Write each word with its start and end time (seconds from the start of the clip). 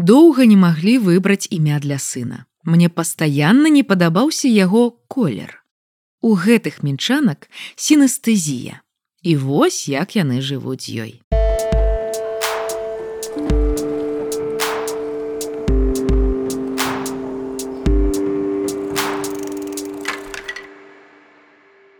Доўга 0.00 0.46
не 0.48 0.56
маглі 0.56 0.96
выбраць 0.96 1.44
імя 1.52 1.78
для 1.78 1.98
сына. 2.00 2.46
Мне 2.64 2.88
пастаянна 2.88 3.68
не 3.68 3.82
падабаўся 3.84 4.48
яго 4.48 4.96
колер. 5.12 5.60
У 6.24 6.32
гэтых 6.40 6.80
мінчанак 6.82 7.50
сінестэзія. 7.76 8.80
І 9.20 9.36
вось 9.36 9.92
як 9.92 10.16
яны 10.16 10.40
жывуць 10.40 10.88
ёй. 10.88 11.20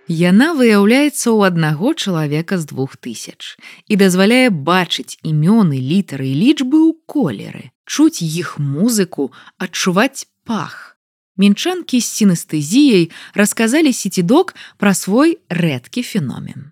Яна 0.09 0.57
выяўляецца 0.57 1.29
ў 1.29 1.53
аднаго 1.53 1.93
чалавека 1.93 2.57
з 2.57 2.65
двух 2.73 2.97
тысяч 2.97 3.61
і 3.93 4.01
дазваляе 4.01 4.49
бачыць 4.49 5.21
імёны 5.21 5.77
літары 5.77 6.33
і 6.33 6.39
лічбы 6.41 6.81
ў 6.81 6.97
колеры, 7.05 7.71
чуць 7.91 8.23
іх 8.23 8.63
музыку, 8.63 9.35
адчуваць 9.59 10.31
пах. 10.47 10.95
Мінчанкі 11.35 11.99
з 11.99 12.07
сінестэзіяй 12.07 13.11
расказалі 13.35 13.91
сецідок 13.91 14.55
пра 14.79 14.95
свой 14.95 15.43
рэдкі 15.51 16.07
феномен. 16.07 16.71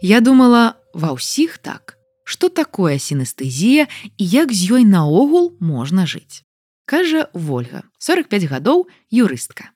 Я 0.00 0.24
думала 0.24 0.80
ва 0.94 1.12
ўсіх 1.18 1.58
так, 1.60 1.98
што 2.24 2.48
такое 2.48 2.96
сінестэзія 2.96 3.90
і 4.16 4.24
як 4.24 4.56
з 4.56 4.80
ёй 4.80 4.84
наогул 4.88 5.52
можна 5.60 6.08
жыць. 6.08 6.46
Кажа 6.88 7.28
Вольга, 7.34 7.84
45 7.98 8.48
гадоў 8.48 8.86
юрыстка. 9.12 9.74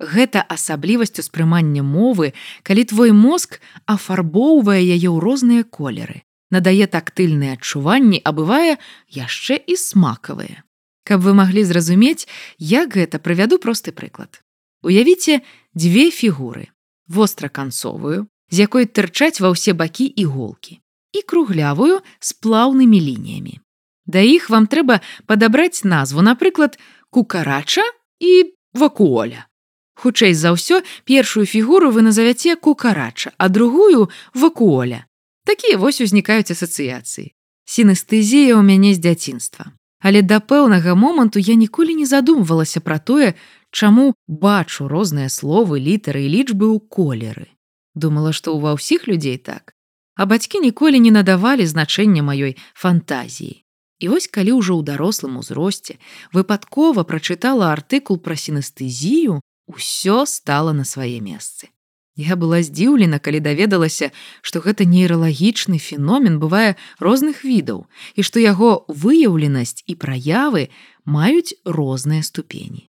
Гэта 0.00 0.40
асаблівасць 0.40 1.20
успрымання 1.20 1.84
мовы, 1.84 2.32
калі 2.62 2.82
твой 2.88 3.10
мозг 3.12 3.60
афарбоўвае 3.84 4.80
яе 4.80 5.10
ў 5.12 5.18
розныя 5.20 5.62
колеры, 5.68 6.24
надае 6.50 6.86
тактыльныя 6.86 7.56
адчуванні, 7.56 8.20
а 8.24 8.32
бывае 8.32 8.76
яшчэ 9.08 9.56
і 9.56 9.76
смакавыя. 9.76 10.64
Каб 11.04 11.20
вы 11.20 11.34
маглі 11.36 11.64
зразумець, 11.64 12.28
як 12.58 12.96
гэта 12.96 13.18
правяду 13.18 13.58
просты 13.58 13.92
прыклад. 13.92 14.40
Уявіце 14.82 15.40
дзве 15.76 16.10
фігуры: 16.10 16.72
востраканцовую, 17.08 18.26
з 18.50 18.56
якой 18.64 18.86
тырчаць 18.86 19.40
ва 19.40 19.52
ўсе 19.52 19.72
бакі 19.72 20.08
іголкі 20.08 20.80
і 21.14 21.20
круглявую 21.22 22.00
з 22.20 22.30
плаўнымі 22.42 22.98
лініямі. 23.00 23.60
Да 24.06 24.20
іх 24.20 24.50
вам 24.50 24.66
трэба 24.66 25.00
падабраць 25.26 25.84
назву, 25.84 26.20
напрыклад, 26.20 26.76
кукарача 27.10 27.84
і 28.20 28.52
вакуоля. 28.74 29.46
Хутчэй 29.94 30.34
за 30.34 30.52
ўсё 30.52 30.82
першую 31.06 31.46
фігуру 31.46 31.94
вы 31.94 32.02
назавяце 32.02 32.56
кукарача, 32.58 33.32
а 33.38 33.48
другую 33.48 34.10
вакуоля. 34.34 35.06
Такія 35.44 35.76
вось 35.78 36.00
узнікаюць 36.00 36.50
асацыяцыі. 36.50 37.32
Сінестэзія 37.64 38.56
ў 38.56 38.62
мяне 38.64 38.92
з 38.96 39.00
дзяцінства. 39.04 39.72
Але 40.04 40.20
да 40.20 40.40
пэўнага 40.40 40.92
моманту 40.96 41.40
я 41.40 41.54
ніколі 41.54 41.96
не 41.96 42.06
задумвалася 42.08 42.80
пра 42.80 42.98
тое, 42.98 43.32
чаму 43.70 44.12
бачу 44.28 44.88
розныя 44.88 45.28
словы, 45.28 45.80
літары 45.80 46.24
і 46.24 46.32
лічбы 46.32 46.68
ў 46.68 46.80
колеры. 46.88 47.48
Думала, 47.94 48.32
што 48.32 48.56
ва 48.58 48.76
ўсіх 48.76 49.08
людзей 49.08 49.40
так. 49.40 49.72
А 50.16 50.26
бацькі 50.28 50.60
ніколі 50.60 51.00
не 51.00 51.12
надавалі 51.12 51.64
значэння 51.64 52.24
маёй 52.24 52.56
фантазіі. 52.72 53.64
І 54.00 54.08
вось 54.12 54.28
калі 54.28 54.60
ўжо 54.60 54.76
ў 54.76 54.82
дарослым 54.84 55.40
узросце 55.40 55.96
выпадкова 56.36 57.08
прачытала 57.08 57.72
артыкул 57.72 58.20
пра 58.20 58.36
сінестэзію, 58.36 59.40
Усё 59.66 60.26
стало 60.26 60.72
на 60.72 60.84
свае 60.84 61.20
месцы. 61.20 61.68
Я 62.16 62.36
была 62.38 62.62
здзіўлена, 62.62 63.18
калі 63.18 63.42
даведалася, 63.42 64.14
што 64.40 64.62
гэта 64.62 64.86
нейралагічны 64.86 65.82
феномен 65.82 66.38
бывае 66.38 66.78
розных 67.02 67.42
відаў 67.42 67.90
і 68.14 68.20
што 68.22 68.38
яго 68.38 68.86
выяўленасць 68.86 69.82
і 69.90 69.98
праявы 69.98 70.70
маюць 71.02 71.58
розныя 71.66 72.22
ступені. 72.22 72.86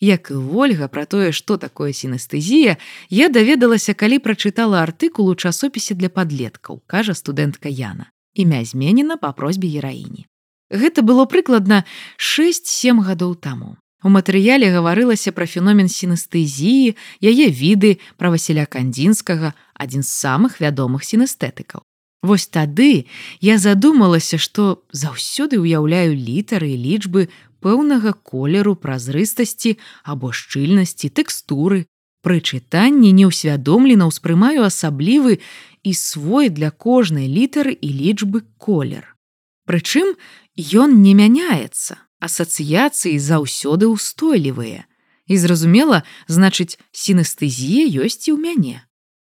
Як 0.00 0.30
і 0.30 0.38
Вольга 0.38 0.86
пра 0.88 1.04
тое, 1.04 1.32
што 1.34 1.58
такое 1.58 1.92
сінестэзія, 1.92 2.78
я 3.10 3.28
даведалася, 3.28 3.92
калі 3.92 4.22
прачытала 4.22 4.86
артыкул 4.86 5.28
у 5.28 5.34
часопісе 5.34 5.98
для 5.98 6.08
падлеткаў, 6.08 6.80
кажа 6.86 7.12
студэнтка 7.12 7.68
Яна. 7.68 8.08
Імя 8.38 8.64
зменена 8.64 9.18
па 9.18 9.34
просьбе 9.34 9.68
гераіні. 9.68 10.30
Гэта 10.70 11.02
было 11.02 11.26
прыкладна 11.26 11.82
6-7 12.16 13.02
гадоў 13.02 13.34
таму. 13.34 13.79
У 14.02 14.08
матэрыяле 14.08 14.72
гаварылася 14.72 15.32
пра 15.36 15.44
феномен 15.44 15.88
сінестэзіі, 15.92 16.96
яе 17.20 17.46
віды 17.52 17.98
пра 18.16 18.32
Васіля 18.32 18.64
кандзінскага, 18.64 19.52
адзін 19.76 20.02
з 20.02 20.10
самых 20.10 20.60
вядомых 20.60 21.04
сінестэтыкаў. 21.04 21.84
Вось 22.22 22.46
тады 22.46 23.06
я 23.40 23.56
задумалася, 23.58 24.36
што 24.36 24.84
заўсёды 24.92 25.60
ўяўляю 25.60 26.16
літары 26.16 26.72
і 26.72 26.80
лічбы 26.80 27.28
пэўнага 27.60 28.12
колеру 28.12 28.76
празрыстасці 28.76 29.76
або 30.04 30.32
шчыльнасці 30.32 31.12
тэкстуры. 31.12 31.84
Пры 32.20 32.40
чытанні 32.40 33.12
неўсвядомлена 33.16 34.08
ўспрымаю 34.08 34.64
асаблівы 34.68 35.40
і 35.84 35.92
свой 35.96 36.52
для 36.52 36.68
кожнай 36.68 37.28
літары 37.28 37.72
і 37.72 37.88
лічбы 37.88 38.44
колер. 38.60 39.16
Прычым 39.64 40.16
ён 40.56 41.00
не 41.00 41.16
мяняецца, 41.16 41.96
асацыяцыі 42.20 43.16
заўсёды 43.18 43.88
ўстойлівыя. 43.90 44.86
І 45.30 45.34
зразумела, 45.38 46.02
значыць, 46.28 46.78
сінестэзія 46.92 47.88
ёсць 48.04 48.28
і 48.28 48.34
ў 48.34 48.38
мяне. 48.38 48.76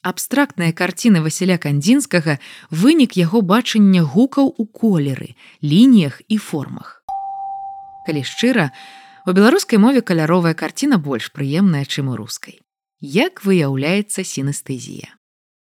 Абстрактная 0.02 0.72
карціна 0.72 1.22
Васіля 1.22 1.58
кандзінскага 1.62 2.38
вынік 2.70 3.14
яго 3.16 3.40
бачання 3.40 4.02
гукаў 4.02 4.50
у 4.58 4.64
колеры, 4.66 5.38
лініях 5.62 6.22
і 6.26 6.38
формах. 6.42 7.06
Калі 8.06 8.26
шчыра, 8.26 8.74
у 9.26 9.32
беларускай 9.32 9.78
мове 9.78 10.02
каляровая 10.02 10.54
карціна 10.58 10.98
больш 10.98 11.30
прыемная, 11.30 11.86
чым 11.86 12.10
у 12.10 12.18
рускай. 12.18 12.58
Як 12.98 13.46
выяўляецца 13.46 14.26
сінестэзія? 14.26 15.14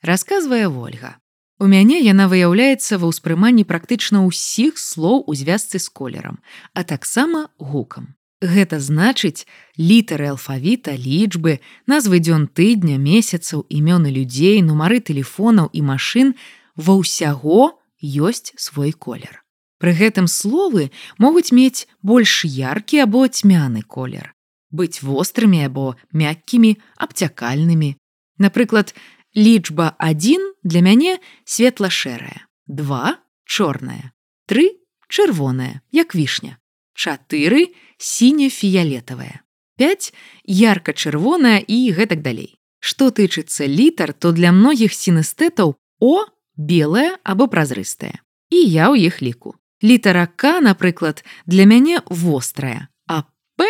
Расказвае 0.03 0.72
Вольга. 0.72 1.19
У 1.63 1.68
мяне 1.72 1.96
яна 2.03 2.25
выяўляецца 2.28 2.97
ва 3.00 3.07
ўспрыманні 3.07 3.63
практычна 3.63 4.19
ўсіх 4.28 4.75
слоў 4.75 5.22
у 5.24 5.31
звязцы 5.31 5.79
з 5.79 5.88
колерам, 5.88 6.44
а 6.75 6.84
таксама 6.84 7.47
гукам. 7.56 8.19
Гэта 8.44 8.84
значыць 8.84 9.47
літары 9.79 10.28
алфавіта, 10.35 10.91
лічбы, 10.91 11.63
назвы 11.88 12.19
дзён 12.19 12.51
тыдня, 12.51 13.00
месяцаў, 13.00 13.63
імёны 13.72 14.12
людзей, 14.12 14.59
нумары 14.59 15.00
тэлефонаў 15.00 15.72
і 15.72 15.85
машын 15.88 16.35
ва 16.75 17.00
ўсяго 17.00 17.80
ёсць 18.03 18.51
свой 18.59 18.91
колер. 18.91 19.40
Пры 19.80 19.95
гэтым 19.95 20.28
словы 20.28 20.91
могуць 21.16 21.56
мець 21.56 21.88
больш 22.03 22.44
яркі 22.44 23.07
або 23.07 23.24
цьмяны 23.31 23.88
колер, 23.88 24.35
быць 24.68 25.00
вострымі 25.00 25.63
або 25.63 25.95
мяккімі, 26.12 26.75
абцякальнымі. 27.00 27.95
Напрыклад, 28.35 28.91
лічба 29.36 29.96
1 30.00 30.54
для 30.64 30.82
мяне 30.82 31.20
светла-шэрая, 31.46 32.48
два 32.68 33.20
чорная, 33.46 34.14
три 34.48 34.80
чырвоная, 35.10 35.82
як 35.92 36.16
вішня, 36.16 36.58
чатыры 36.94 37.74
сіне-фіялетавая, 37.98 39.42
5 39.78 40.14
ярка-чырвоная 40.46 41.60
і 41.66 41.78
гэтак 41.92 42.22
далей. 42.22 42.58
Што 42.80 43.10
тычыцца 43.10 43.66
літар, 43.66 44.14
то 44.14 44.32
для 44.32 44.52
многіх 44.52 44.94
сінестэтаў 44.94 45.76
о 46.00 46.14
белая 46.56 47.18
або 47.24 47.48
празрыстая. 47.48 48.20
І 48.52 48.60
я 48.70 48.92
ў 48.92 49.08
іх 49.08 49.22
ліку. 49.24 49.56
Літара 49.84 50.28
К, 50.28 50.62
напрыклад, 50.62 51.24
для 51.46 51.66
мяне 51.66 52.02
вострая, 52.08 52.88
а 53.08 53.24
П 53.56 53.66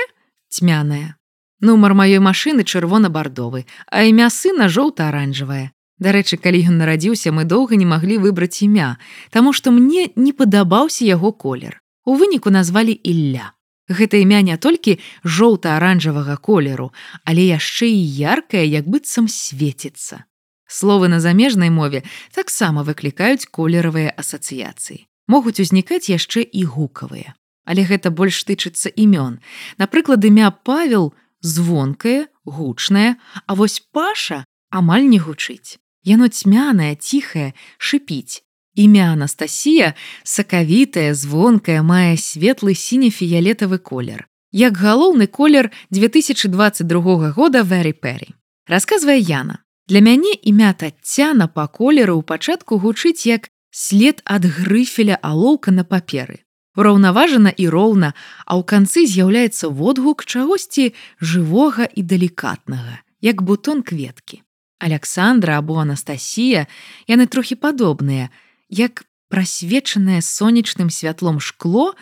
цьмяная. 0.50 1.16
Нумар 1.64 1.96
маёй 1.96 2.20
машыны 2.20 2.68
чырвона-бардовы, 2.68 3.64
а 3.88 4.04
імя 4.04 4.28
сына 4.28 4.68
жоўта-аранжавае. 4.68 5.72
Дарэчы, 6.04 6.36
калі 6.36 6.60
ён 6.68 6.76
нарадзіўся, 6.84 7.32
мы 7.32 7.48
доўга 7.48 7.80
не 7.80 7.88
маглі 7.88 8.20
выбраць 8.20 8.60
імя, 8.60 9.00
таму 9.32 9.56
што 9.56 9.72
мне 9.72 10.12
не 10.20 10.36
падабаўся 10.36 11.08
яго 11.08 11.32
колер. 11.32 11.80
У 12.04 12.20
выніку 12.20 12.52
назвалі 12.52 12.92
Ілля. 12.92 13.56
Гэта 13.88 14.20
імя 14.20 14.44
не 14.44 14.60
толькі 14.60 15.00
жоўта-аранжавага 15.24 16.36
колеру, 16.36 16.92
але 17.24 17.48
яшчэ 17.48 17.88
і 17.88 18.04
яркае, 18.20 18.68
як 18.68 18.92
быццам 18.92 19.32
свеціцца. 19.32 20.28
Словы 20.68 21.08
на 21.08 21.24
замежнай 21.24 21.72
мове 21.72 22.04
таксама 22.36 22.84
выклікаюць 22.84 23.48
колеравыя 23.48 24.12
асацыяцыі. 24.12 25.08
Могуць 25.32 25.64
узнікаць 25.64 26.12
яшчэ 26.12 26.44
і 26.44 26.68
гукавыя. 26.68 27.40
Але 27.64 27.88
гэта 27.88 28.12
больш 28.12 28.44
тычыцца 28.44 28.92
імён. 28.92 29.40
Напрыклад, 29.80 30.20
імя 30.28 30.52
Павел, 30.52 31.14
звонкае, 31.44 32.28
гучнае, 32.46 33.16
а 33.46 33.56
вось 33.56 33.84
паша 33.92 34.46
амаль 34.72 35.06
не 35.06 35.20
гучыць. 35.20 35.78
Яно 36.04 36.28
цьмянае, 36.28 36.96
ціхае, 36.96 37.54
шыпіць. 37.78 38.42
Імя 38.76 39.14
Анастасія 39.14 39.94
сакавітая, 40.24 41.14
звонкая, 41.14 41.84
мае 41.84 42.18
светлы 42.18 42.74
сіне-фіялетавы 42.74 43.78
колер. 43.78 44.26
Як 44.52 44.78
галоўны 44.78 45.28
колер 45.28 45.70
2022 45.92 47.32
года 47.38 47.62
Вэрі 47.62 47.94
Пэрі. 47.94 48.34
Расказвае 48.68 49.20
Яна. 49.20 49.62
Для 49.88 50.00
мяне 50.02 50.34
імя 50.42 50.74
Тацяна 50.74 51.48
па 51.48 51.68
колеру 51.68 52.18
ў 52.18 52.24
пачатку 52.24 52.80
гучыць 52.82 53.28
як 53.30 53.52
след 53.70 54.24
ад 54.26 54.46
грыфеля 54.46 55.20
алоўка 55.22 55.72
на 55.72 55.84
паперы. 55.84 56.42
Ураўнаважана 56.76 57.54
і 57.54 57.70
роўна, 57.70 58.14
а 58.46 58.58
ў 58.58 58.64
канцы 58.66 59.06
з'яўляецца 59.06 59.70
водгук 59.70 60.26
чагосьці 60.26 60.94
жывога 61.22 61.86
і 61.86 62.02
далікатнага, 62.02 63.06
як 63.22 63.42
бутон 63.46 63.86
кветкі. 63.86 64.42
Александра 64.84 65.62
або 65.62 65.78
Анастасія 65.80 66.68
яны 67.08 67.30
трохі 67.30 67.56
падобныя, 67.56 68.34
як 68.70 69.06
прасвечанае 69.30 70.22
сонечным 70.22 70.90
святлом 70.90 71.40
шкло 71.40 71.94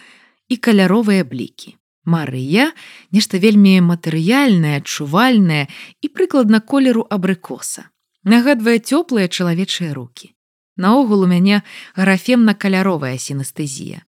і 0.47 0.55
каляровыя 0.57 1.27
блікі. 1.27 1.75
Марыя 2.03 2.71
нешта 3.13 3.37
вельмі 3.37 3.77
матэрыяльнае, 3.85 4.81
адчувальнае 4.81 5.69
і 6.01 6.07
прыкладна 6.09 6.59
колеру 6.59 7.05
абрыкоса. 7.05 7.91
Нагадвае 8.23 8.79
цёплыя 8.81 9.27
чалавечыя 9.27 9.93
руки. 9.93 10.33
Наогул 10.77 11.21
у 11.21 11.27
мяне 11.29 11.61
графемна-каляровая 11.95 13.17
сінестэзія. 13.21 14.01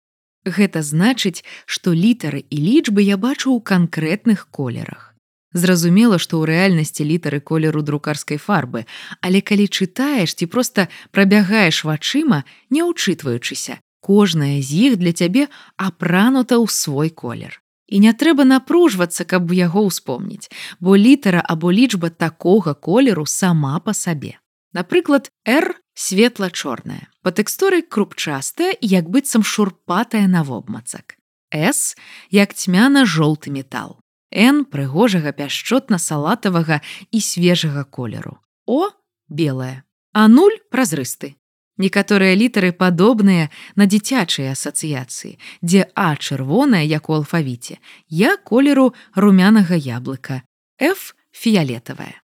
Гэта 0.46 0.84
значыць, 0.84 1.44
што 1.66 1.96
літары 1.96 2.44
і 2.50 2.58
лічбы 2.60 3.00
я 3.04 3.16
бачу 3.18 3.56
ў 3.56 3.64
канкрэтных 3.64 4.52
колерах. 4.52 5.16
Зразумела, 5.54 6.18
што 6.18 6.42
ў 6.42 6.50
рэальнасці 6.50 7.06
літары 7.06 7.40
колеру 7.40 7.86
друкарскай 7.86 8.42
фарбы, 8.42 8.86
але 9.22 9.40
калі 9.40 9.70
чытаеш 9.70 10.34
ці 10.36 10.50
проста 10.50 10.90
прабягаеш 11.16 11.86
вачыма, 11.86 12.44
не 12.74 12.84
ўчытваючыся, 12.84 13.80
кожная 14.02 14.60
з 14.60 14.92
іх 14.92 14.98
для 14.98 15.14
цябе 15.14 15.48
апранута 15.78 16.60
ў 16.60 16.68
свой 16.68 17.14
колер. 17.14 17.62
І 17.88 18.02
не 18.04 18.12
трэба 18.12 18.44
напружвацца, 18.44 19.24
каб 19.24 19.54
яго 19.54 19.88
ўспомніць, 19.88 20.50
бо 20.84 20.98
літара 20.98 21.40
або 21.40 21.72
лічба 21.72 22.10
такога 22.10 22.74
колеру 22.74 23.30
сама 23.30 23.80
па 23.80 23.94
сабе. 23.94 24.43
Напрыклад, 24.74 25.30
R 25.46 25.76
светла-чорная, 25.94 27.08
па 27.22 27.30
тэксторы 27.30 27.84
крупчастая, 27.86 28.74
як 28.82 29.10
быццам 29.10 29.44
шурпатая 29.46 30.28
навобмацак. 30.28 31.18
S 31.54 31.96
як 32.34 32.58
цьмяна-жоўты 32.58 33.54
метал. 33.54 34.02
Н 34.34 34.66
прыгожага 34.66 35.30
пяшчотна-салатавага 35.38 36.82
і 37.14 37.22
свежага 37.22 37.86
колеру. 37.86 38.42
О 38.66 38.90
белая, 39.30 39.86
а 40.12 40.28
нуль 40.28 40.58
празрысты. 40.74 41.38
Некаторыя 41.78 42.34
літары 42.34 42.74
падобныя 42.74 43.50
на 43.78 43.86
дзіцячыя 43.86 44.58
асацыяцыі, 44.58 45.38
дзе 45.62 45.90
А 45.94 46.18
чырвоная, 46.18 46.82
як 46.82 47.10
у 47.10 47.18
алфавіце, 47.22 47.78
я 48.10 48.38
колеру 48.38 48.94
румянага 49.14 49.78
яблыка, 49.78 50.42
F 50.82 51.14
фіялетавая. 51.30 52.23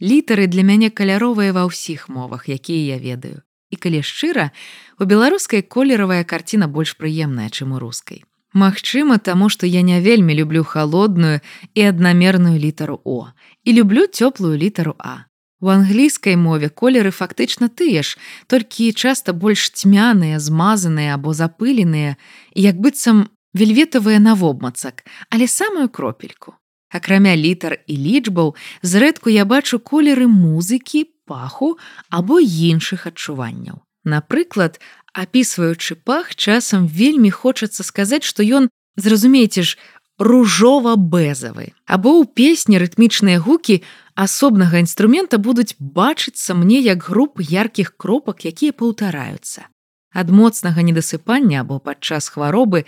Літары 0.00 0.46
для 0.48 0.64
мяне 0.64 0.88
каляровыя 0.88 1.52
ва 1.52 1.68
ўсіх 1.68 2.08
мовах, 2.08 2.48
якія 2.48 2.96
я 2.96 2.98
ведаю. 2.98 3.44
І 3.70 3.76
калі 3.76 4.00
шчыра, 4.02 4.50
у 4.98 5.04
беларускай 5.04 5.62
колеравая 5.62 6.24
карціна 6.24 6.66
больш 6.66 6.96
прыемная, 6.96 7.52
чым 7.52 7.76
у 7.76 7.78
рускай. 7.78 8.24
Магчыма, 8.52 9.18
таму 9.18 9.48
што 9.48 9.66
я 9.66 9.82
не 9.82 10.00
вельмі 10.00 10.34
люблю 10.34 10.64
халодную 10.64 11.40
і 11.74 11.80
аднамерную 11.82 12.58
літару 12.58 13.00
О 13.04 13.30
і 13.64 13.72
люблю 13.72 14.08
цёплую 14.10 14.56
літару 14.56 14.96
А. 14.98 15.30
У 15.60 15.68
англійскай 15.68 16.36
мове 16.36 16.68
колеры 16.68 17.12
фактычна 17.12 17.68
тыя 17.68 18.02
ж, 18.02 18.16
толькі 18.48 18.92
часта 18.96 19.32
больш 19.36 19.70
цьмяныя, 19.70 20.40
змазаныя 20.40 21.14
або 21.14 21.36
запыленыя, 21.36 22.16
як 22.56 22.80
быццам 22.80 23.28
вельветавыя 23.52 24.18
навобмацак, 24.18 25.04
але 25.28 25.46
самую 25.46 25.92
кропельку. 25.92 26.56
Акрамя 26.90 27.36
літар 27.36 27.78
і 27.86 27.94
лічбаў, 27.96 28.54
зрэдку 28.82 29.30
я 29.30 29.46
бачу 29.46 29.78
колеры 29.78 30.26
музыкі, 30.26 31.06
паху 31.24 31.78
або 32.10 32.42
іншых 32.42 33.06
адчуванняў. 33.06 33.86
Напрыклад, 34.04 34.80
апісваючы 35.14 35.94
пах 35.94 36.34
часам 36.34 36.90
вельмі 36.90 37.30
хочацца 37.30 37.86
сказаць, 37.86 38.26
што 38.26 38.42
ён 38.42 38.68
зразумееце 38.96 39.62
ж 39.62 39.78
ружова-бэзавы 40.20 41.72
або 41.86 42.10
ў 42.20 42.28
песні 42.28 42.76
рытмічныя 42.82 43.40
гукі 43.40 43.80
асобнага 44.18 44.82
інструмента 44.82 45.40
будуць 45.40 45.78
бачыцца 45.78 46.52
мне 46.58 46.82
як 46.84 47.06
груп 47.08 47.40
яркіх 47.40 47.96
кропак, 47.96 48.44
якія 48.44 48.76
паўтараюцца. 48.76 49.70
Ад 50.12 50.28
моцнага 50.28 50.82
недасыпання 50.82 51.62
або 51.64 51.78
падчас 51.78 52.28
хваробы 52.28 52.84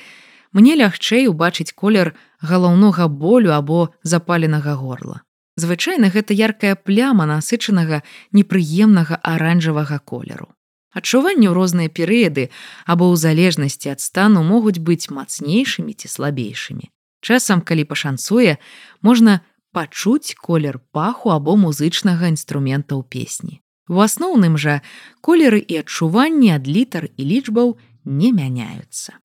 мне 0.52 0.76
лягчэй 0.76 1.30
убачыць 1.32 1.72
колер 1.72 2.12
галаўнога 2.42 3.08
болю 3.08 3.54
або 3.54 3.90
запаленага 4.02 4.74
горла. 4.74 5.22
Звычайна 5.56 6.08
гэта 6.08 6.34
яркая 6.34 6.74
пляма 6.74 7.26
насычанага 7.26 8.02
непрыемнага 8.32 9.20
аранжавага 9.22 9.98
колеру. 9.98 10.48
Адчуванні 10.92 11.48
ў 11.48 11.56
розныя 11.56 11.88
перыяды 11.88 12.48
або 12.84 13.08
ў 13.08 13.16
залежнасці 13.16 13.92
ад 13.92 14.00
стану 14.00 14.44
могуць 14.44 14.80
быць 14.80 15.08
мацнейшымі 15.08 15.96
ці 15.96 16.08
слабейшымі. 16.08 16.92
Часам, 17.22 17.62
калі 17.62 17.84
пашанцуе, 17.88 18.58
можна 19.00 19.40
пачуць 19.72 20.36
колер 20.36 20.80
паху 20.92 21.32
або 21.32 21.56
музычнага 21.56 22.28
інструмента 22.28 22.96
ў 22.96 23.04
песні. 23.08 23.64
У 23.88 24.00
асноўным 24.04 24.60
жа 24.60 24.80
колеры 25.20 25.60
і 25.60 25.84
адчуванні 25.84 26.52
ад 26.56 26.68
літар 26.68 27.08
і 27.16 27.22
лічбаў 27.24 27.76
не 28.04 28.32
мяняюцца. 28.32 29.16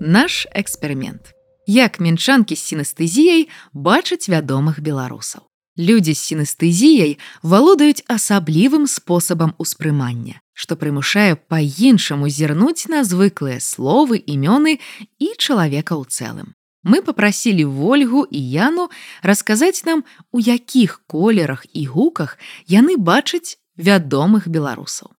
Наш 0.00 0.46
эксперымент. 0.54 1.34
Як 1.66 2.00
мінчанкі 2.00 2.56
з 2.56 2.62
сінестэзіяй 2.62 3.48
бачаць 3.72 4.28
вядомых 4.28 4.82
беларусаў. 4.82 5.46
Людзі 5.78 6.14
з 6.14 6.20
сінестэзіяй 6.20 7.18
валодаюць 7.42 8.02
асаблівым 8.08 8.86
спосабам 8.86 9.54
успрымання. 9.58 10.42
што 10.52 10.76
прымушае 10.76 11.36
па-іншаму 11.48 12.28
зірнуць 12.28 12.88
на 12.92 13.02
звыклыя 13.08 13.60
словы, 13.60 14.20
імёны 14.20 14.78
і 15.18 15.28
чалавека 15.38 15.96
ў 15.96 16.04
цэлым. 16.06 16.52
Мы 16.84 17.00
попрасілі 17.00 17.64
ольгу 17.64 18.26
і 18.26 18.40
яну 18.42 18.90
расказаць 19.22 19.86
нам, 19.86 20.04
у 20.30 20.42
якіх 20.42 21.00
колерах 21.06 21.64
і 21.72 21.86
гуках 21.86 22.38
яны 22.66 22.98
бачаць 22.98 23.58
вядомых 23.78 24.48
беларусаў. 24.48 25.14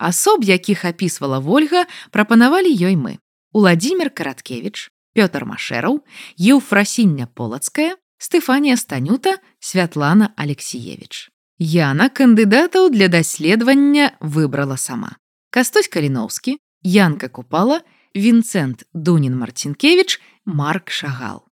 Асоб, 0.00 0.44
якіх 0.48 0.88
апісвала 0.88 1.44
ольга, 1.44 1.84
прапанавалі 2.10 2.72
ёй 2.72 2.96
мы. 2.96 3.20
Уладзімир 3.52 4.08
Караткевич, 4.08 4.88
Пётр 5.12 5.44
Машэраў, 5.44 6.00
Еўфрасіння 6.40 7.28
полацкая, 7.28 8.00
Стэфанія 8.16 8.80
Станюта, 8.80 9.36
Святлана 9.60 10.32
Алексеевич. 10.40 11.28
Яна 11.60 12.08
кандыдатаў 12.08 12.88
для 12.88 13.12
даследавання 13.12 14.16
выбрала 14.20 14.80
сама. 14.80 15.20
Кастусь 15.52 15.92
Каліноўскі, 15.92 16.56
Янка 16.82 17.28
Купала, 17.28 17.84
Вінцэнт 18.16 18.88
Дунін 18.94 19.36
Марцінкевич, 19.36 20.20
Марк 20.46 20.88
Шагал. 20.90 21.44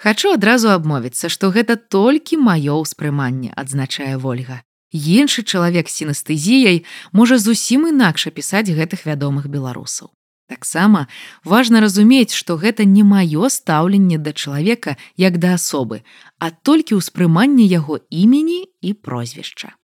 Хачу 0.00 0.32
адразу 0.32 0.72
абмовіцца, 0.72 1.28
што 1.28 1.52
гэта 1.52 1.76
толькі 1.76 2.40
маё 2.40 2.80
ўспрыманне, 2.80 3.52
адзначае 3.52 4.16
Вольга. 4.16 4.64
Іншы 4.94 5.42
чалавек 5.42 5.90
з 5.90 6.06
сінестэзіяй 6.06 6.84
можа 7.10 7.38
зусім 7.42 7.90
інакш 7.90 8.30
апісаць 8.30 8.70
гэтых 8.70 9.02
вядомых 9.10 9.50
беларусаў. 9.50 10.14
Таксама 10.46 11.08
важна 11.42 11.80
разумець, 11.80 12.30
што 12.30 12.54
гэта 12.54 12.84
не 12.86 13.02
маё 13.02 13.50
стаўленне 13.50 14.18
да 14.22 14.30
чалавека 14.30 14.94
як 15.16 15.38
да 15.42 15.58
асобы, 15.58 16.06
а 16.38 16.54
толькі 16.54 17.00
ўспрыманне 17.02 17.66
яго 17.66 17.98
імені 18.06 18.70
і 18.80 18.94
прозвішча. 18.94 19.74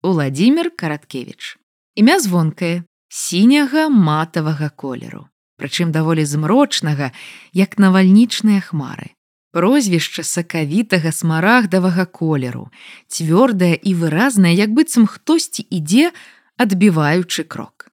Уладзімир 0.00 0.70
Караткевич. 0.72 1.58
Імя 1.94 2.20
звонкае, 2.20 2.88
сіняга 3.12 3.88
матавага 3.92 4.70
колеру, 4.70 5.28
прычым 5.60 5.92
даволі 5.92 6.24
змрочнага, 6.24 7.12
як 7.52 7.76
навальнічныя 7.76 8.64
хмары. 8.64 9.12
Прозвішча 9.54 10.24
сакавітага 10.26 11.12
смарагдавага 11.14 12.04
колеру, 12.10 12.70
цвёрдае 13.06 13.78
і 13.78 13.94
выразнае, 13.94 14.50
як 14.50 14.74
быццам 14.74 15.06
хтосьці 15.06 15.62
ідзе, 15.70 16.10
адбіваючы 16.58 17.46
крок. 17.46 17.86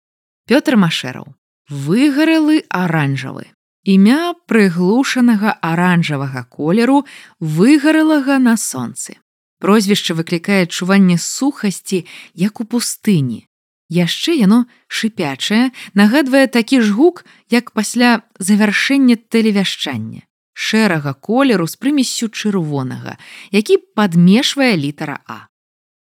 Пётр 0.50 0.74
Машэраў 0.82 1.38
выгарэлы 1.70 2.66
аранжавы. 2.68 3.46
Імя 3.86 4.34
прыглушанага 4.50 5.54
аранжавага 5.62 6.44
колеру 6.50 7.06
выгарэлага 7.40 8.42
на 8.42 8.58
сонцы. 8.58 9.22
Прозвішча 9.62 10.18
выклікае 10.18 10.66
адчуванне 10.66 11.22
сухасці, 11.22 12.06
як 12.34 12.58
у 12.62 12.66
пустыні. 12.66 13.46
Яшчэ 13.94 14.34
яно 14.34 14.66
шыпячае, 14.90 15.70
нагадвае 15.94 16.48
такі 16.48 16.82
ж 16.82 16.90
гук, 16.90 17.26
як 17.54 17.70
пасля 17.72 18.26
завяршэння 18.42 19.22
тэлевяшчання, 19.30 20.26
шэрага 20.54 21.14
колеру 21.14 21.68
з 21.68 21.76
прымессю 21.76 22.30
чырвонага, 22.30 23.18
які 23.52 23.78
падмешвае 23.96 24.76
літара 24.78 25.20
А. 25.28 25.48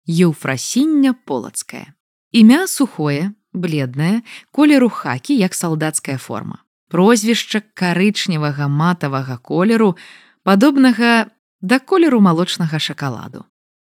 Еўфрасіння 0.06 1.14
полацкае. 1.14 1.94
Імя 2.32 2.66
сухое, 2.66 3.32
бледная, 3.52 4.22
колеру 4.50 4.88
хакі 4.88 5.36
як 5.36 5.54
салдацкая 5.54 6.18
форма. 6.18 6.64
Прозвішча 6.88 7.62
карычневага 7.74 8.68
матавага 8.68 9.38
колеру, 9.38 9.96
падобнага 10.42 11.30
да 11.60 11.78
колеру 11.78 12.20
малочнага 12.20 12.78
шакаладу. 12.78 13.44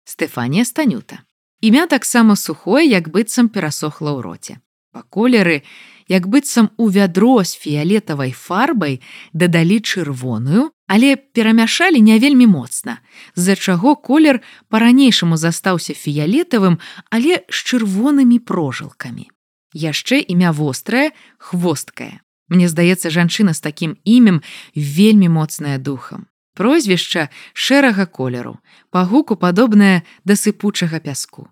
Стэфанія 0.04 0.64
станюта. 0.64 1.24
Імя 1.60 1.86
таксама 1.86 2.36
сухое, 2.36 2.84
як 2.84 3.08
быццам 3.08 3.48
перасохла 3.48 4.12
ў 4.12 4.20
роце. 4.20 4.54
Па 4.94 5.02
колеры, 5.02 5.66
як 6.06 6.30
быццам 6.30 6.70
у 6.78 6.86
вядро 6.86 7.42
з 7.42 7.58
фіялетавай 7.58 8.30
фарбай 8.30 9.00
дадалі 9.34 9.82
чырвоную, 9.82 10.70
але 10.86 11.16
перамяшалі 11.16 11.98
не 11.98 12.22
вельмі 12.22 12.46
моцна, 12.46 13.02
з-за 13.34 13.58
чаго 13.58 13.98
колер 13.98 14.38
па-ранейшаму 14.70 15.36
застаўся 15.36 15.98
фіялетавым, 15.98 16.78
але 17.10 17.42
з 17.50 17.58
чырвонымі 17.74 18.38
прожылкамі 18.38 19.34
яшчэ 19.74 20.22
імя 20.22 20.54
вострае 20.54 21.10
хвосткае 21.38 22.22
Мне 22.48 22.68
здаецца 22.68 23.10
жанчына 23.10 23.54
з 23.56 23.60
такім 23.60 23.96
імем 24.04 24.42
вельмі 24.76 25.28
моцная 25.32 25.78
духам. 25.78 26.28
Прозвішча 26.54 27.32
шэрага 27.52 28.04
колеру 28.06 28.60
па 28.92 29.02
гуку 29.08 29.34
падобнае 29.34 30.04
да 30.24 30.36
сыпучага 30.36 31.00
пяску. 31.00 31.48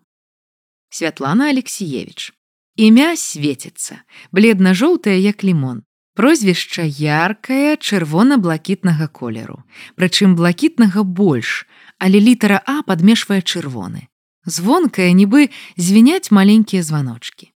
Святлана 0.92 1.48
алексеевич 1.48 2.36
імя 2.76 3.16
светіцца 3.16 4.02
бледна-жоўтае 4.32 5.18
як 5.20 5.44
лімон 5.44 5.82
прозвішча 6.14 6.82
яркае 6.82 7.76
чырвона-блакітнага 7.76 9.08
колеру 9.08 9.62
прычым 9.96 10.36
блакітнага 10.36 11.02
больш 11.02 11.66
але 11.98 12.20
літара 12.20 12.60
а 12.66 12.82
падмешвае 12.82 13.40
чырвоны 13.40 14.08
звонкая 14.44 15.12
нібы 15.12 15.48
звіняць 15.76 16.30
маленькія 16.30 16.82
званочки 16.82 17.52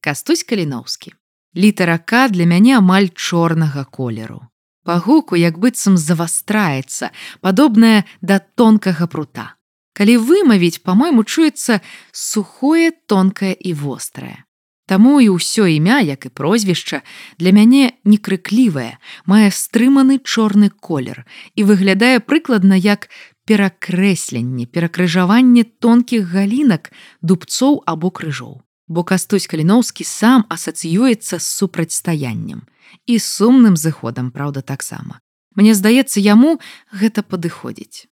Кастусь 0.00 0.42
каліноўскі. 0.42 1.12
Літарака 1.56 2.28
для 2.28 2.46
мяне 2.48 2.76
амаль 2.78 3.12
чорнага 3.12 3.84
колеру. 3.84 4.48
Па 4.80 4.96
гуку 4.96 5.36
як 5.36 5.60
быццам 5.60 6.00
завастраецца, 6.00 7.12
падобнае 7.44 8.08
да 8.24 8.40
тонкага 8.40 9.04
прута. 9.12 9.60
Калі 9.92 10.16
вымавіць, 10.24 10.80
па-мойму, 10.80 11.24
чуецца 11.28 11.84
сухое, 12.12 12.96
тонкае 13.04 13.52
і 13.52 13.74
вострае. 13.76 14.48
Таму 14.90 15.20
і 15.22 15.28
ўсё 15.38 15.70
імя, 15.70 16.00
як 16.02 16.26
і 16.26 16.34
прозвішча, 16.34 17.02
для 17.38 17.54
мяне 17.54 17.94
некрыклівае, 18.02 18.98
мае 19.22 19.50
стрыманы 19.54 20.18
чорны 20.18 20.70
колер 20.70 21.22
і 21.54 21.62
выглядае 21.68 22.18
прыкладна 22.18 22.74
як 22.74 23.06
перакрэсленне, 23.46 24.66
перакрыжаванне 24.66 25.62
тонкіх 25.78 26.26
галінак, 26.34 26.90
дубцоў 27.22 27.86
або 27.86 28.10
крыжоў 28.10 28.66
бо 28.90 29.04
кастусь 29.06 29.46
каліноўскі 29.46 30.02
сам 30.02 30.42
асацыюецца 30.50 31.38
з 31.38 31.46
супрацьстаяннем 31.46 32.66
і 33.06 33.18
сумным 33.22 33.78
зыходам 33.78 34.34
праўда 34.34 34.66
таксама. 34.66 35.22
Мне 35.54 35.78
здаецца 35.78 36.18
яму 36.18 36.58
гэта 36.90 37.22
падыходзіць. 37.22 38.10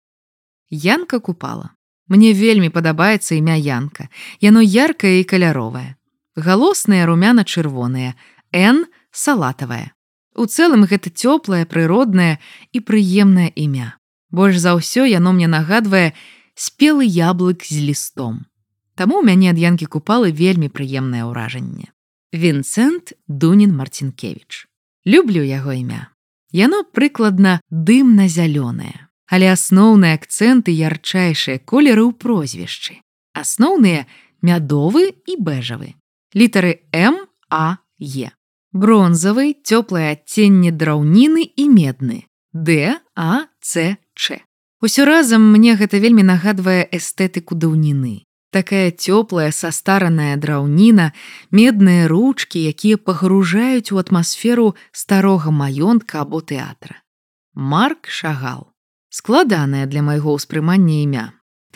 Янка 0.69 1.19
купала. 1.19 1.73
Мне 2.13 2.37
вельмі 2.37 2.69
падабаецца 2.69 3.41
імя 3.41 3.57
янка. 3.57 4.13
Яно 4.45 4.61
яркае 4.61 5.17
і 5.21 5.25
каляровае. 5.25 5.96
Галосныя 6.37 7.07
румяна-чырвоныя, 7.09 8.15
Н 8.53 8.87
салатавая. 9.11 9.93
У 10.37 10.45
цэлым 10.45 10.85
гэта 10.85 11.09
цёплае, 11.09 11.65
прыроднае 11.65 12.37
і 12.77 12.79
прыемнае 12.85 13.49
імя. 13.57 13.97
Больш 14.29 14.61
за 14.61 14.77
ўсё 14.77 15.09
яно 15.09 15.33
мне 15.33 15.49
нагадвае 15.49 16.13
спелы 16.53 17.09
яблык 17.09 17.65
з 17.65 17.81
лістом. 17.81 18.45
Таму 18.97 19.21
ў 19.21 19.33
мяне 19.33 19.49
ад 19.53 19.59
янкі 19.61 19.89
купалы 19.89 20.29
вельмі 20.33 20.69
прыемнае 20.69 21.25
ўражанне. 21.25 21.89
Вінцэнт 22.37 23.17
Дунін 23.29 23.73
Марцінкевич. 23.73 24.69
Люблю 25.09 25.41
яго 25.41 25.73
імя. 25.73 26.13
Яно 26.53 26.85
прыкладна 26.85 27.61
дымна-зялёнае, 27.73 29.09
але 29.33 29.47
асноўныя 29.53 30.21
акцэнты 30.21 30.69
ярчайшыя 30.69 31.65
колеры 31.65 32.05
ў 32.05 32.13
прозвішчы. 32.13 33.01
Асноўныя 33.33 34.05
мядовы 34.45 35.17
і 35.25 35.41
бэжавы. 35.41 35.97
Літары 36.37 36.85
М 36.93 37.17
А 37.51 37.79
Е. 37.99 38.31
Бронзавы, 38.73 39.57
цёплае 39.65 40.13
адценне 40.13 40.71
драўніны 40.71 41.49
і 41.57 41.65
медны. 41.73 42.29
Д 42.53 43.01
А 43.17 43.49
Ц 43.61 43.97
Ч. 44.15 44.45
Усё 44.85 45.09
разам 45.09 45.41
мне 45.49 45.75
гэта 45.81 45.97
вельмі 45.97 46.23
нагадвае 46.23 46.85
эстэтыку 46.93 47.57
даўніны 47.57 48.27
такая 48.57 48.91
цёплая 48.91 49.51
састараная 49.53 50.37
драўніна, 50.41 51.13
медныя 51.53 52.09
ручкі, 52.09 52.57
якія 52.73 52.97
пагружаюць 52.97 53.93
у 53.93 54.01
атмасферу 54.01 54.73
старога 54.93 55.53
маёнтка 55.53 56.25
або 56.25 56.41
тэатра. 56.41 57.05
Марк 57.53 58.09
шагал. 58.09 58.73
Складанае 59.13 59.85
для 59.85 60.01
майго 60.01 60.33
ўспрымання 60.41 61.05
імя, 61.05 61.27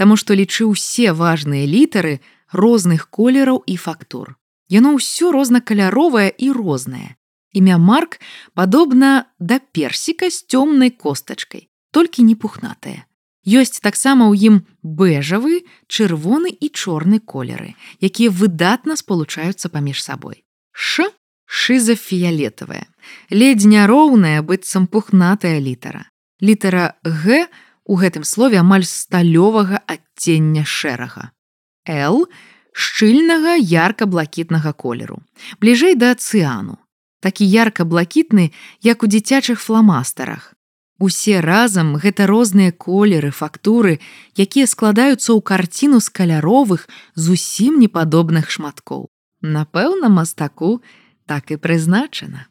Таму 0.01 0.17
што 0.17 0.33
лічы 0.33 0.65
ўсе 0.65 1.13
важныя 1.13 1.69
літары 1.69 2.25
розных 2.57 3.13
колераў 3.13 3.61
і 3.69 3.77
фактур. 3.77 4.40
Яно 4.71 4.95
ўсё 4.97 5.35
рознакаляровае 5.35 6.31
і 6.31 6.55
рознае. 6.55 7.19
Імя 7.53 7.79
Марк 7.79 8.23
падобна 8.55 9.27
да 9.43 9.59
персіка 9.59 10.31
з 10.31 10.47
цёмнай 10.47 10.95
костачкай, 10.95 11.67
толькі 11.91 12.23
не 12.23 12.39
пухнатае. 12.39 13.11
Ёсць 13.43 13.83
таксама 13.83 14.31
ў 14.31 14.39
ім 14.39 14.57
бэжавы, 14.87 15.67
чырвоны 15.91 16.55
і 16.55 16.71
чорны 16.71 17.19
колеры, 17.19 17.75
якія 17.99 18.31
выдатна 18.31 18.95
спалучаюцца 18.95 19.73
паміж 19.75 19.99
сабой. 20.05 20.47
Ш 20.71 21.11
шызафіялетавая, 21.51 22.87
ледзь 23.35 23.67
няроўная 23.67 24.39
быццам 24.47 24.87
пухнатая 24.87 25.59
літара. 25.59 26.07
Літара 26.39 26.95
Г 27.03 27.51
у 27.91 27.99
гэтым 27.99 28.23
слове 28.23 28.63
амаль 28.63 28.87
сталёвага 28.87 29.83
адцення 29.83 30.63
шэрага. 30.63 31.35
Л 31.91 32.31
шчыльнага 32.81 33.57
ярка-блакітнага 33.61 34.73
колеру, 34.73 35.21
бліжэй 35.61 35.95
да 36.01 36.15
цыану. 36.17 36.81
Такі 37.21 37.45
ярка-блакітны, 37.45 38.51
як 38.81 39.05
у 39.05 39.07
дзіцячых 39.07 39.61
фламастарах. 39.61 40.57
Усе 41.01 41.41
разам 41.41 41.97
гэта 41.97 42.29
розныя 42.29 42.73
колеры, 42.73 43.31
фактуры, 43.33 44.01
якія 44.37 44.69
складаюцца 44.69 45.33
ў 45.33 45.41
карціну 45.41 46.01
з 46.01 46.13
каляровых 46.13 46.89
зусім 47.17 47.81
непадобных 47.81 48.53
шматкоў. 48.53 49.09
Напэўна, 49.41 50.13
мастаку 50.13 50.85
так 51.25 51.49
і 51.55 51.57
прызначана. 51.57 52.50